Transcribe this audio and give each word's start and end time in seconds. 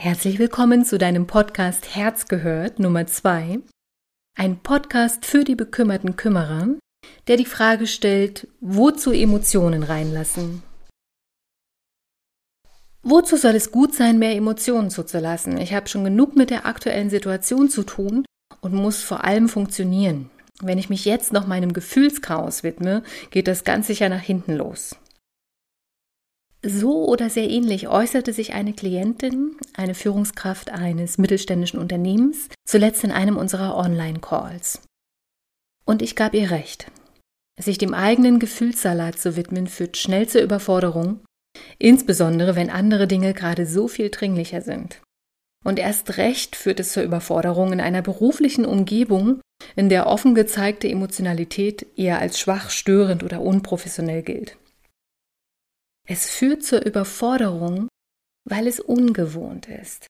Herzlich 0.00 0.38
willkommen 0.38 0.84
zu 0.84 0.96
deinem 0.96 1.26
Podcast 1.26 1.96
Herz 1.96 2.28
gehört 2.28 2.78
Nummer 2.78 3.08
2. 3.08 3.58
Ein 4.36 4.60
Podcast 4.60 5.26
für 5.26 5.42
die 5.42 5.56
bekümmerten 5.56 6.14
Kümmerer, 6.14 6.68
der 7.26 7.36
die 7.36 7.44
Frage 7.44 7.88
stellt, 7.88 8.46
wozu 8.60 9.10
Emotionen 9.10 9.82
reinlassen. 9.82 10.62
Wozu 13.02 13.36
soll 13.36 13.56
es 13.56 13.72
gut 13.72 13.92
sein, 13.92 14.20
mehr 14.20 14.36
Emotionen 14.36 14.90
zuzulassen? 14.90 15.58
Ich 15.58 15.74
habe 15.74 15.88
schon 15.88 16.04
genug 16.04 16.36
mit 16.36 16.50
der 16.50 16.64
aktuellen 16.64 17.10
Situation 17.10 17.68
zu 17.68 17.82
tun 17.82 18.24
und 18.60 18.74
muss 18.74 19.02
vor 19.02 19.24
allem 19.24 19.48
funktionieren. 19.48 20.30
Wenn 20.60 20.78
ich 20.78 20.88
mich 20.88 21.06
jetzt 21.06 21.32
noch 21.32 21.48
meinem 21.48 21.72
Gefühlschaos 21.72 22.62
widme, 22.62 23.02
geht 23.32 23.48
das 23.48 23.64
ganz 23.64 23.88
sicher 23.88 24.08
nach 24.08 24.22
hinten 24.22 24.54
los. 24.54 24.94
So 26.62 27.06
oder 27.06 27.30
sehr 27.30 27.48
ähnlich 27.48 27.86
äußerte 27.86 28.32
sich 28.32 28.52
eine 28.52 28.72
Klientin, 28.72 29.56
eine 29.74 29.94
Führungskraft 29.94 30.70
eines 30.70 31.16
mittelständischen 31.16 31.78
Unternehmens, 31.78 32.48
zuletzt 32.64 33.04
in 33.04 33.12
einem 33.12 33.36
unserer 33.36 33.76
Online-Calls. 33.76 34.82
Und 35.84 36.02
ich 36.02 36.16
gab 36.16 36.34
ihr 36.34 36.50
recht. 36.50 36.90
Sich 37.60 37.78
dem 37.78 37.94
eigenen 37.94 38.40
Gefühlssalat 38.40 39.18
zu 39.18 39.36
widmen, 39.36 39.68
führt 39.68 39.96
schnell 39.96 40.28
zur 40.28 40.42
Überforderung, 40.42 41.20
insbesondere 41.78 42.56
wenn 42.56 42.70
andere 42.70 43.06
Dinge 43.06 43.34
gerade 43.34 43.64
so 43.64 43.86
viel 43.86 44.10
dringlicher 44.10 44.60
sind. 44.60 45.00
Und 45.64 45.78
erst 45.78 46.16
recht 46.18 46.56
führt 46.56 46.80
es 46.80 46.92
zur 46.92 47.02
Überforderung 47.02 47.72
in 47.72 47.80
einer 47.80 48.02
beruflichen 48.02 48.64
Umgebung, 48.64 49.40
in 49.76 49.88
der 49.88 50.06
offen 50.06 50.34
gezeigte 50.34 50.88
Emotionalität 50.88 51.86
eher 51.96 52.18
als 52.18 52.38
schwach, 52.38 52.70
störend 52.70 53.22
oder 53.22 53.40
unprofessionell 53.40 54.22
gilt. 54.22 54.56
Es 56.10 56.30
führt 56.30 56.64
zur 56.64 56.86
Überforderung, 56.86 57.88
weil 58.48 58.66
es 58.66 58.80
ungewohnt 58.80 59.68
ist 59.68 60.06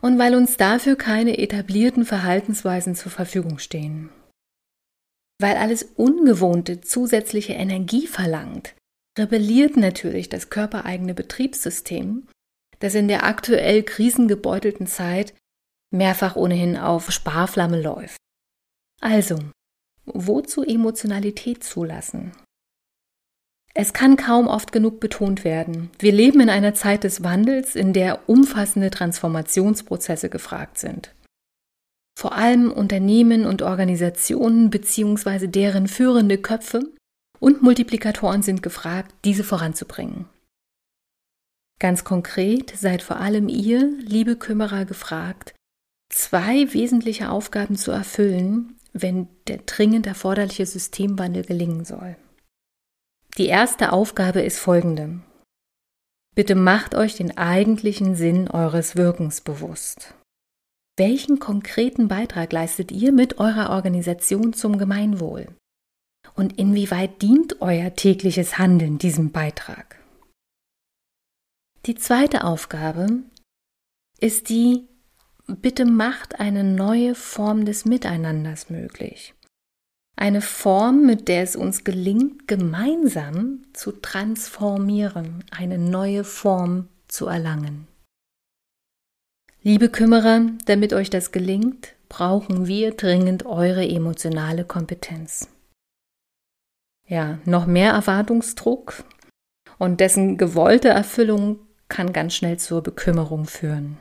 und 0.00 0.18
weil 0.18 0.34
uns 0.34 0.56
dafür 0.56 0.96
keine 0.96 1.36
etablierten 1.38 2.06
Verhaltensweisen 2.06 2.94
zur 2.94 3.12
Verfügung 3.12 3.58
stehen. 3.58 4.08
Weil 5.38 5.56
alles 5.56 5.82
Ungewohnte 5.82 6.80
zusätzliche 6.80 7.52
Energie 7.52 8.06
verlangt, 8.06 8.74
rebelliert 9.18 9.76
natürlich 9.76 10.30
das 10.30 10.48
körpereigene 10.48 11.12
Betriebssystem, 11.12 12.28
das 12.78 12.94
in 12.94 13.08
der 13.08 13.24
aktuell 13.24 13.82
krisengebeutelten 13.82 14.86
Zeit 14.86 15.34
mehrfach 15.92 16.34
ohnehin 16.34 16.78
auf 16.78 17.10
Sparflamme 17.12 17.80
läuft. 17.80 18.16
Also, 19.02 19.38
wozu 20.06 20.62
Emotionalität 20.62 21.62
zulassen? 21.62 22.32
Es 23.74 23.94
kann 23.94 24.16
kaum 24.16 24.48
oft 24.48 24.70
genug 24.70 25.00
betont 25.00 25.44
werden. 25.44 25.90
Wir 25.98 26.12
leben 26.12 26.40
in 26.40 26.50
einer 26.50 26.74
Zeit 26.74 27.04
des 27.04 27.24
Wandels, 27.24 27.74
in 27.74 27.92
der 27.92 28.28
umfassende 28.28 28.90
Transformationsprozesse 28.90 30.28
gefragt 30.28 30.78
sind. 30.78 31.14
Vor 32.18 32.34
allem 32.34 32.70
Unternehmen 32.70 33.46
und 33.46 33.62
Organisationen 33.62 34.68
bzw. 34.68 35.46
deren 35.46 35.88
führende 35.88 36.36
Köpfe 36.36 36.92
und 37.40 37.62
Multiplikatoren 37.62 38.42
sind 38.42 38.62
gefragt, 38.62 39.14
diese 39.24 39.42
voranzubringen. 39.42 40.26
Ganz 41.80 42.04
konkret 42.04 42.72
seid 42.76 43.02
vor 43.02 43.16
allem 43.16 43.48
ihr, 43.48 43.90
liebe 43.98 44.36
Kümmerer, 44.36 44.84
gefragt, 44.84 45.54
zwei 46.10 46.72
wesentliche 46.74 47.30
Aufgaben 47.30 47.76
zu 47.76 47.90
erfüllen, 47.90 48.76
wenn 48.92 49.26
der 49.48 49.56
dringend 49.66 50.06
erforderliche 50.06 50.66
Systemwandel 50.66 51.44
gelingen 51.44 51.84
soll. 51.84 52.16
Die 53.38 53.46
erste 53.46 53.92
Aufgabe 53.92 54.42
ist 54.42 54.58
folgende. 54.58 55.20
Bitte 56.34 56.54
macht 56.54 56.94
euch 56.94 57.14
den 57.14 57.36
eigentlichen 57.36 58.14
Sinn 58.14 58.48
eures 58.48 58.96
Wirkens 58.96 59.40
bewusst. 59.40 60.14
Welchen 60.98 61.38
konkreten 61.38 62.08
Beitrag 62.08 62.52
leistet 62.52 62.92
ihr 62.92 63.12
mit 63.12 63.38
eurer 63.38 63.70
Organisation 63.70 64.52
zum 64.52 64.76
Gemeinwohl? 64.76 65.48
Und 66.34 66.58
inwieweit 66.58 67.22
dient 67.22 67.60
euer 67.62 67.94
tägliches 67.94 68.58
Handeln 68.58 68.98
diesem 68.98 69.32
Beitrag? 69.32 69.98
Die 71.86 71.94
zweite 71.94 72.44
Aufgabe 72.44 73.22
ist 74.20 74.50
die, 74.50 74.86
bitte 75.46 75.86
macht 75.86 76.38
eine 76.38 76.64
neue 76.64 77.14
Form 77.14 77.64
des 77.64 77.86
Miteinanders 77.86 78.70
möglich. 78.70 79.34
Eine 80.16 80.40
Form, 80.40 81.06
mit 81.06 81.28
der 81.28 81.42
es 81.42 81.56
uns 81.56 81.84
gelingt, 81.84 82.46
gemeinsam 82.46 83.64
zu 83.72 83.92
transformieren, 83.92 85.44
eine 85.50 85.78
neue 85.78 86.24
Form 86.24 86.88
zu 87.08 87.26
erlangen. 87.26 87.88
Liebe 89.62 89.88
Kümmerer, 89.88 90.42
damit 90.66 90.92
euch 90.92 91.08
das 91.08 91.32
gelingt, 91.32 91.94
brauchen 92.08 92.66
wir 92.66 92.92
dringend 92.92 93.46
eure 93.46 93.88
emotionale 93.88 94.64
Kompetenz. 94.64 95.48
Ja, 97.06 97.38
noch 97.44 97.66
mehr 97.66 97.92
Erwartungsdruck 97.92 99.04
und 99.78 100.00
dessen 100.00 100.36
gewollte 100.36 100.88
Erfüllung 100.88 101.58
kann 101.88 102.12
ganz 102.12 102.34
schnell 102.34 102.58
zur 102.58 102.82
Bekümmerung 102.82 103.46
führen. 103.46 103.98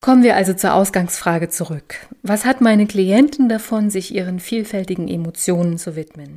Kommen 0.00 0.22
wir 0.22 0.36
also 0.36 0.54
zur 0.54 0.74
Ausgangsfrage 0.74 1.48
zurück. 1.48 2.06
Was 2.22 2.44
hat 2.44 2.60
meine 2.60 2.86
Klientin 2.86 3.48
davon, 3.48 3.90
sich 3.90 4.14
ihren 4.14 4.40
vielfältigen 4.40 5.08
Emotionen 5.08 5.78
zu 5.78 5.96
widmen? 5.96 6.36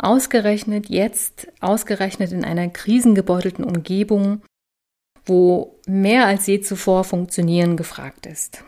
Ausgerechnet 0.00 0.88
jetzt, 0.88 1.48
ausgerechnet 1.60 2.32
in 2.32 2.44
einer 2.44 2.68
krisengebeutelten 2.68 3.64
Umgebung, 3.64 4.42
wo 5.26 5.78
mehr 5.86 6.26
als 6.26 6.46
je 6.46 6.60
zuvor 6.60 7.04
Funktionieren 7.04 7.76
gefragt 7.76 8.26
ist. 8.26 8.64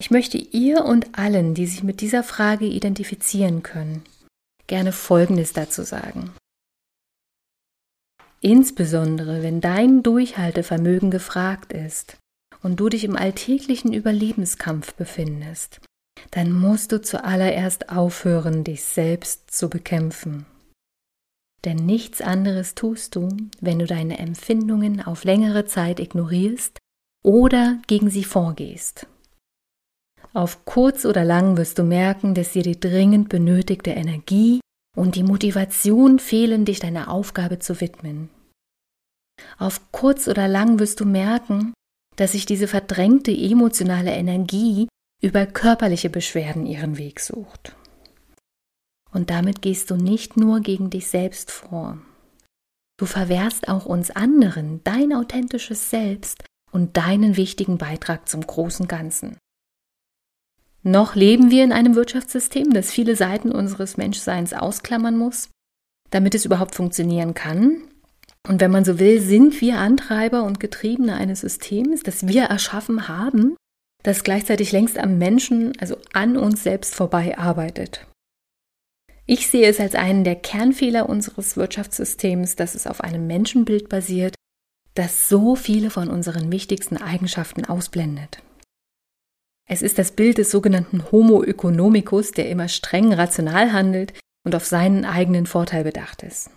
Ich 0.00 0.10
möchte 0.10 0.36
ihr 0.36 0.84
und 0.84 1.16
allen, 1.16 1.54
die 1.54 1.66
sich 1.66 1.82
mit 1.82 2.00
dieser 2.00 2.24
Frage 2.24 2.66
identifizieren 2.66 3.62
können, 3.62 4.02
gerne 4.66 4.92
Folgendes 4.92 5.52
dazu 5.52 5.82
sagen. 5.82 6.32
Insbesondere 8.40 9.44
wenn 9.44 9.60
dein 9.60 10.02
Durchhaltevermögen 10.02 11.12
gefragt 11.12 11.72
ist, 11.72 12.16
und 12.62 12.80
du 12.80 12.88
dich 12.88 13.04
im 13.04 13.16
alltäglichen 13.16 13.92
Überlebenskampf 13.92 14.94
befindest, 14.94 15.80
dann 16.30 16.52
musst 16.52 16.92
du 16.92 17.00
zuallererst 17.00 17.88
aufhören, 17.90 18.64
dich 18.64 18.84
selbst 18.84 19.50
zu 19.50 19.68
bekämpfen. 19.68 20.46
Denn 21.64 21.76
nichts 21.76 22.20
anderes 22.20 22.74
tust 22.74 23.14
du, 23.14 23.28
wenn 23.60 23.78
du 23.78 23.86
deine 23.86 24.18
Empfindungen 24.18 25.00
auf 25.00 25.24
längere 25.24 25.64
Zeit 25.64 26.00
ignorierst 26.00 26.78
oder 27.24 27.80
gegen 27.86 28.10
sie 28.10 28.24
vorgehst. 28.24 29.06
Auf 30.32 30.64
kurz 30.64 31.04
oder 31.04 31.24
lang 31.24 31.56
wirst 31.56 31.78
du 31.78 31.84
merken, 31.84 32.34
dass 32.34 32.52
dir 32.52 32.62
die 32.62 32.80
dringend 32.80 33.28
benötigte 33.28 33.90
Energie 33.90 34.60
und 34.96 35.14
die 35.14 35.22
Motivation 35.22 36.18
fehlen, 36.18 36.64
dich 36.64 36.80
deiner 36.80 37.10
Aufgabe 37.10 37.58
zu 37.58 37.80
widmen. 37.80 38.28
Auf 39.58 39.92
kurz 39.92 40.28
oder 40.28 40.48
lang 40.48 40.78
wirst 40.78 41.00
du 41.00 41.04
merken, 41.04 41.74
dass 42.16 42.32
sich 42.32 42.46
diese 42.46 42.68
verdrängte 42.68 43.32
emotionale 43.32 44.12
Energie 44.12 44.88
über 45.22 45.46
körperliche 45.46 46.10
Beschwerden 46.10 46.66
ihren 46.66 46.98
Weg 46.98 47.20
sucht. 47.20 47.76
Und 49.12 49.30
damit 49.30 49.62
gehst 49.62 49.90
du 49.90 49.96
nicht 49.96 50.36
nur 50.36 50.60
gegen 50.60 50.90
dich 50.90 51.08
selbst 51.08 51.50
vor. 51.50 51.98
Du 52.98 53.06
verwehrst 53.06 53.68
auch 53.68 53.86
uns 53.86 54.10
anderen 54.10 54.80
dein 54.84 55.12
authentisches 55.12 55.90
Selbst 55.90 56.44
und 56.70 56.96
deinen 56.96 57.36
wichtigen 57.36 57.78
Beitrag 57.78 58.28
zum 58.28 58.46
großen 58.46 58.88
Ganzen. 58.88 59.36
Noch 60.82 61.14
leben 61.14 61.50
wir 61.50 61.62
in 61.62 61.72
einem 61.72 61.94
Wirtschaftssystem, 61.94 62.72
das 62.72 62.90
viele 62.90 63.14
Seiten 63.14 63.52
unseres 63.52 63.96
Menschseins 63.96 64.52
ausklammern 64.52 65.16
muss, 65.16 65.50
damit 66.10 66.34
es 66.34 66.44
überhaupt 66.44 66.74
funktionieren 66.74 67.34
kann, 67.34 67.88
und 68.48 68.60
wenn 68.60 68.70
man 68.70 68.84
so 68.84 68.98
will, 68.98 69.20
sind 69.20 69.60
wir 69.60 69.78
Antreiber 69.78 70.42
und 70.42 70.58
Getriebene 70.58 71.14
eines 71.14 71.40
Systems, 71.40 72.02
das 72.02 72.26
wir 72.26 72.44
erschaffen 72.44 73.08
haben, 73.08 73.56
das 74.02 74.24
gleichzeitig 74.24 74.72
längst 74.72 74.98
am 74.98 75.18
Menschen, 75.18 75.72
also 75.78 75.96
an 76.12 76.36
uns 76.36 76.62
selbst 76.62 76.94
vorbei 76.94 77.38
arbeitet. 77.38 78.06
Ich 79.26 79.48
sehe 79.48 79.68
es 79.68 79.78
als 79.78 79.94
einen 79.94 80.24
der 80.24 80.34
Kernfehler 80.34 81.08
unseres 81.08 81.56
Wirtschaftssystems, 81.56 82.56
dass 82.56 82.74
es 82.74 82.88
auf 82.88 83.00
einem 83.00 83.28
Menschenbild 83.28 83.88
basiert, 83.88 84.34
das 84.94 85.28
so 85.28 85.54
viele 85.54 85.90
von 85.90 86.08
unseren 86.08 86.50
wichtigsten 86.50 86.96
Eigenschaften 86.96 87.64
ausblendet. 87.64 88.42
Es 89.68 89.80
ist 89.80 89.98
das 89.98 90.10
Bild 90.10 90.38
des 90.38 90.50
sogenannten 90.50 91.12
Homo 91.12 91.44
economicus, 91.44 92.32
der 92.32 92.50
immer 92.50 92.68
streng 92.68 93.12
rational 93.12 93.72
handelt 93.72 94.12
und 94.44 94.56
auf 94.56 94.66
seinen 94.66 95.04
eigenen 95.04 95.46
Vorteil 95.46 95.84
bedacht 95.84 96.24
ist. 96.24 96.50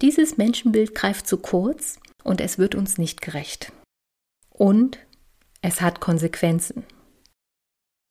Dieses 0.00 0.36
Menschenbild 0.36 0.94
greift 0.94 1.26
zu 1.26 1.36
kurz 1.36 2.00
und 2.24 2.40
es 2.40 2.58
wird 2.58 2.74
uns 2.74 2.98
nicht 2.98 3.20
gerecht. 3.20 3.72
Und 4.50 4.98
es 5.60 5.80
hat 5.80 6.00
Konsequenzen. 6.00 6.84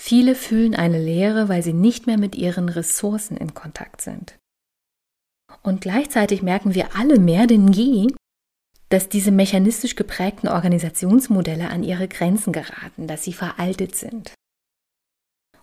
Viele 0.01 0.35
fühlen 0.35 0.73
eine 0.73 1.03
Leere, 1.03 1.49
weil 1.49 1.63
sie 1.63 1.73
nicht 1.73 2.07
mehr 2.07 2.17
mit 2.17 2.35
ihren 2.35 2.69
Ressourcen 2.69 3.37
in 3.37 3.53
Kontakt 3.53 4.01
sind. 4.01 4.37
Und 5.63 5.81
gleichzeitig 5.81 6.41
merken 6.41 6.73
wir 6.73 6.95
alle 6.95 7.19
mehr 7.19 7.45
denn 7.45 7.67
je, 7.67 8.07
dass 8.89 9.09
diese 9.09 9.31
mechanistisch 9.31 9.95
geprägten 9.95 10.47
Organisationsmodelle 10.47 11.69
an 11.69 11.83
ihre 11.83 12.07
Grenzen 12.07 12.51
geraten, 12.51 13.07
dass 13.07 13.23
sie 13.23 13.33
veraltet 13.33 13.95
sind. 13.95 14.33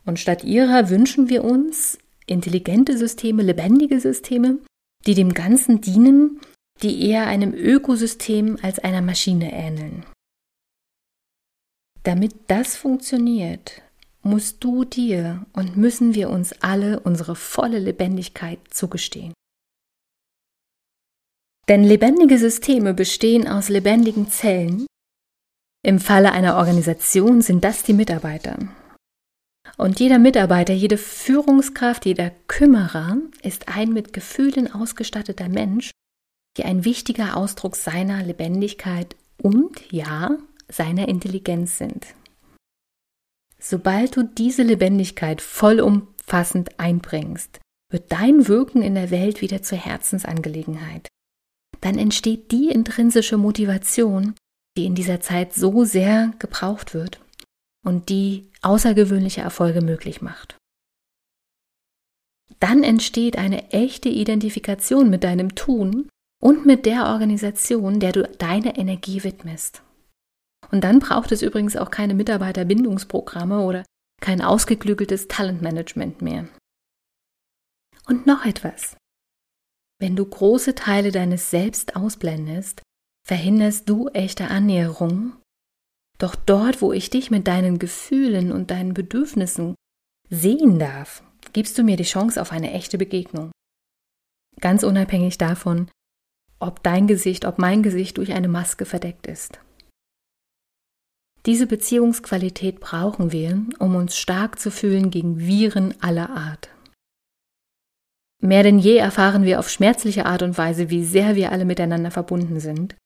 Und 0.04 0.18
statt 0.18 0.44
ihrer 0.44 0.88
wünschen 0.88 1.28
wir 1.28 1.44
uns 1.44 1.98
intelligente 2.26 2.96
Systeme, 2.96 3.42
lebendige 3.42 4.00
Systeme, 4.00 4.58
die 5.06 5.14
dem 5.14 5.34
Ganzen 5.34 5.80
dienen, 5.80 6.40
die 6.82 7.08
eher 7.08 7.26
einem 7.26 7.54
Ökosystem 7.54 8.58
als 8.62 8.78
einer 8.78 9.02
Maschine 9.02 9.52
ähneln. 9.52 10.04
Damit 12.04 12.34
das 12.46 12.76
funktioniert, 12.76 13.82
musst 14.22 14.62
du 14.62 14.84
dir 14.84 15.46
und 15.52 15.76
müssen 15.76 16.14
wir 16.14 16.30
uns 16.30 16.52
alle 16.60 17.00
unsere 17.00 17.34
volle 17.34 17.78
Lebendigkeit 17.78 18.58
zugestehen. 18.70 19.32
Denn 21.68 21.84
lebendige 21.84 22.38
Systeme 22.38 22.94
bestehen 22.94 23.46
aus 23.46 23.68
lebendigen 23.68 24.30
Zellen. 24.30 24.86
Im 25.84 26.00
Falle 26.00 26.32
einer 26.32 26.56
Organisation 26.56 27.42
sind 27.42 27.62
das 27.62 27.82
die 27.82 27.92
Mitarbeiter. 27.92 28.56
Und 29.76 30.00
jeder 30.00 30.18
Mitarbeiter, 30.18 30.72
jede 30.72 30.98
Führungskraft, 30.98 32.06
jeder 32.06 32.30
Kümmerer 32.48 33.18
ist 33.42 33.68
ein 33.68 33.92
mit 33.92 34.12
Gefühlen 34.12 34.72
ausgestatteter 34.72 35.48
Mensch, 35.48 35.90
die 36.56 36.64
ein 36.64 36.84
wichtiger 36.84 37.36
Ausdruck 37.36 37.76
seiner 37.76 38.22
Lebendigkeit 38.22 39.14
und, 39.40 39.92
ja, 39.92 40.36
seiner 40.68 41.08
Intelligenz 41.08 41.78
sind. 41.78 42.06
Sobald 43.60 44.16
du 44.16 44.22
diese 44.22 44.62
Lebendigkeit 44.62 45.40
vollumfassend 45.40 46.78
einbringst, 46.78 47.60
wird 47.90 48.12
dein 48.12 48.48
Wirken 48.48 48.82
in 48.82 48.94
der 48.94 49.10
Welt 49.10 49.40
wieder 49.40 49.62
zur 49.62 49.78
Herzensangelegenheit 49.78 51.08
dann 51.80 51.98
entsteht 51.98 52.50
die 52.50 52.68
intrinsische 52.68 53.36
Motivation, 53.36 54.34
die 54.76 54.84
in 54.84 54.94
dieser 54.94 55.20
Zeit 55.20 55.54
so 55.54 55.84
sehr 55.84 56.32
gebraucht 56.38 56.94
wird 56.94 57.20
und 57.84 58.08
die 58.08 58.50
außergewöhnliche 58.62 59.40
Erfolge 59.40 59.80
möglich 59.80 60.20
macht. 60.20 60.56
Dann 62.60 62.82
entsteht 62.82 63.36
eine 63.36 63.70
echte 63.70 64.08
Identifikation 64.08 65.10
mit 65.10 65.24
deinem 65.24 65.54
Tun 65.54 66.08
und 66.42 66.66
mit 66.66 66.86
der 66.86 67.06
Organisation, 67.06 68.00
der 68.00 68.12
du 68.12 68.22
deine 68.38 68.76
Energie 68.76 69.22
widmest. 69.22 69.82
Und 70.70 70.82
dann 70.82 70.98
braucht 70.98 71.32
es 71.32 71.42
übrigens 71.42 71.76
auch 71.76 71.90
keine 71.90 72.14
Mitarbeiterbindungsprogramme 72.14 73.60
oder 73.60 73.84
kein 74.20 74.42
ausgeklügeltes 74.42 75.28
Talentmanagement 75.28 76.22
mehr. 76.22 76.48
Und 78.06 78.26
noch 78.26 78.44
etwas. 78.44 78.96
Wenn 80.00 80.16
du 80.16 80.24
große 80.24 80.74
Teile 80.74 81.12
deines 81.12 81.50
Selbst 81.50 81.96
ausblendest, 81.96 82.82
verhinderst 83.26 83.88
du 83.88 84.08
echte 84.08 84.48
Annäherung. 84.48 85.32
Doch 86.18 86.34
dort, 86.34 86.82
wo 86.82 86.92
ich 86.92 87.10
dich 87.10 87.30
mit 87.30 87.46
deinen 87.46 87.78
Gefühlen 87.78 88.50
und 88.52 88.70
deinen 88.70 88.92
Bedürfnissen 88.92 89.74
sehen 90.28 90.78
darf, 90.78 91.22
gibst 91.52 91.78
du 91.78 91.84
mir 91.84 91.96
die 91.96 92.02
Chance 92.02 92.42
auf 92.42 92.52
eine 92.52 92.72
echte 92.72 92.98
Begegnung. 92.98 93.52
Ganz 94.60 94.82
unabhängig 94.82 95.38
davon, 95.38 95.88
ob 96.58 96.82
dein 96.82 97.06
Gesicht, 97.06 97.44
ob 97.44 97.58
mein 97.58 97.84
Gesicht 97.84 98.18
durch 98.18 98.32
eine 98.32 98.48
Maske 98.48 98.84
verdeckt 98.84 99.28
ist. 99.28 99.60
Diese 101.46 101.68
Beziehungsqualität 101.68 102.80
brauchen 102.80 103.30
wir, 103.30 103.62
um 103.78 103.94
uns 103.94 104.16
stark 104.16 104.58
zu 104.58 104.72
fühlen 104.72 105.10
gegen 105.10 105.38
Viren 105.38 105.94
aller 106.02 106.30
Art. 106.30 106.68
Mehr 108.42 108.64
denn 108.64 108.78
je 108.78 108.96
erfahren 108.96 109.44
wir 109.44 109.58
auf 109.58 109.70
schmerzliche 109.70 110.26
Art 110.26 110.42
und 110.42 110.58
Weise, 110.58 110.90
wie 110.90 111.04
sehr 111.04 111.36
wir 111.36 111.50
alle 111.52 111.64
miteinander 111.64 112.10
verbunden 112.10 112.60
sind. 112.60 112.96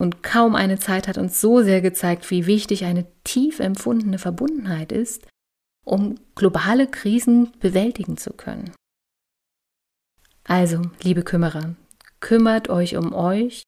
Und 0.00 0.22
kaum 0.22 0.54
eine 0.54 0.78
Zeit 0.78 1.08
hat 1.08 1.18
uns 1.18 1.42
so 1.42 1.62
sehr 1.62 1.82
gezeigt, 1.82 2.30
wie 2.30 2.46
wichtig 2.46 2.86
eine 2.86 3.06
tief 3.22 3.60
empfundene 3.60 4.18
Verbundenheit 4.18 4.92
ist, 4.92 5.28
um 5.84 6.14
globale 6.34 6.86
Krisen 6.86 7.52
bewältigen 7.60 8.16
zu 8.16 8.32
können. 8.32 8.72
Also, 10.44 10.80
liebe 11.02 11.22
Kümmerer, 11.22 11.74
kümmert 12.20 12.70
euch 12.70 12.96
um 12.96 13.12
euch 13.12 13.62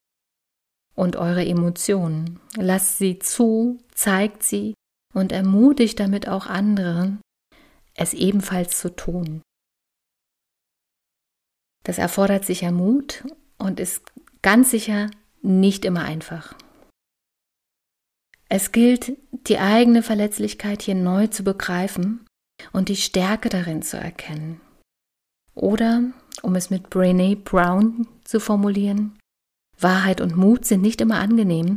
und 0.95 1.17
eure 1.17 1.45
Emotionen. 1.45 2.41
Lasst 2.57 2.97
sie 2.97 3.19
zu, 3.19 3.79
zeigt 3.95 4.43
sie 4.43 4.73
und 5.13 5.33
ermutigt 5.33 6.01
damit 6.01 6.29
auch 6.29 6.47
andere, 6.47 7.19
es 7.93 8.15
ebenfalls 8.15 8.79
zu 8.79 8.97
tun. 8.97 9.43
Das 11.85 11.99
erfordert 11.99 12.47
sicher 12.47 12.73
Mut 12.73 13.23
und 13.59 13.81
ist 13.81 14.11
ganz 14.41 14.71
sicher 14.71 15.11
nicht 15.43 15.85
immer 15.85 16.05
einfach. 16.05 16.55
Es 18.49 18.73
gilt, 18.73 19.17
die 19.31 19.59
eigene 19.59 20.03
Verletzlichkeit 20.03 20.83
hier 20.83 20.95
neu 20.95 21.27
zu 21.27 21.43
begreifen 21.43 22.27
und 22.73 22.89
die 22.89 22.97
Stärke 22.97 23.49
darin 23.49 23.83
zu 23.83 23.97
erkennen. 23.97 24.61
Oder, 25.55 26.13
um 26.43 26.55
es 26.55 26.71
mit 26.71 26.91
Brene 26.91 27.37
Brown 27.37 28.07
zu 28.25 28.41
formulieren, 28.41 29.19
Wahrheit 29.79 30.21
und 30.21 30.37
Mut 30.37 30.65
sind 30.65 30.83
nicht 30.83 31.01
immer 31.01 31.19
angenehm, 31.19 31.77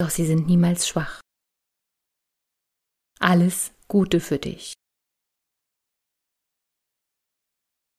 doch 0.00 0.10
sie 0.10 0.26
sind 0.26 0.46
niemals 0.46 0.88
schwach. 0.88 1.20
Alles 3.20 3.72
Gute 3.88 4.20
für 4.20 4.38
dich. 4.38 4.74